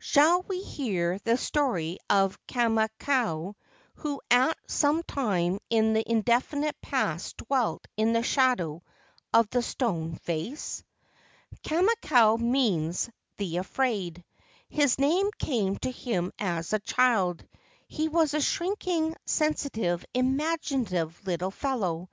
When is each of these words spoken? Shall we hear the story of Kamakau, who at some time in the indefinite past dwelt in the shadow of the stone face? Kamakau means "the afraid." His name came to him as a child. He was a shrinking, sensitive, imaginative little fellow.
Shall 0.00 0.42
we 0.42 0.62
hear 0.64 1.20
the 1.20 1.36
story 1.36 1.98
of 2.10 2.44
Kamakau, 2.48 3.54
who 3.94 4.20
at 4.28 4.58
some 4.66 5.04
time 5.04 5.60
in 5.70 5.92
the 5.92 6.02
indefinite 6.10 6.74
past 6.82 7.36
dwelt 7.36 7.86
in 7.96 8.12
the 8.12 8.24
shadow 8.24 8.82
of 9.32 9.48
the 9.50 9.62
stone 9.62 10.16
face? 10.16 10.82
Kamakau 11.62 12.36
means 12.40 13.08
"the 13.36 13.58
afraid." 13.58 14.24
His 14.68 14.98
name 14.98 15.30
came 15.38 15.76
to 15.76 15.90
him 15.92 16.32
as 16.36 16.72
a 16.72 16.80
child. 16.80 17.46
He 17.86 18.08
was 18.08 18.34
a 18.34 18.40
shrinking, 18.40 19.14
sensitive, 19.24 20.04
imaginative 20.14 21.24
little 21.24 21.52
fellow. 21.52 22.10